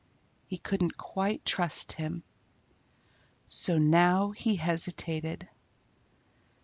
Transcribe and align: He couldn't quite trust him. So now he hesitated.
He 0.47 0.57
couldn't 0.57 0.97
quite 0.97 1.45
trust 1.45 1.91
him. 1.91 2.23
So 3.45 3.77
now 3.77 4.31
he 4.31 4.55
hesitated. 4.55 5.47